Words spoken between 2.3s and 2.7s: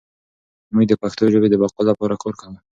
کوو.